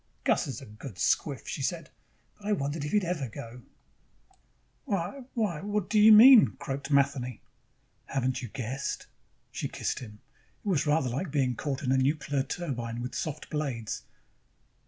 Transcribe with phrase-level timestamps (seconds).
[0.23, 1.91] "Gus is a good squiff," she said,
[2.35, 3.61] "but I wondered if he'd ever go."
[4.85, 5.61] "Why, why...
[5.61, 7.39] what do you mean?" croaked Matheny.
[8.07, 9.05] "Haven't you guessed?"
[9.51, 10.19] She kissed him.
[10.65, 14.01] It was rather like being caught in a nuclear turbine with soft blades.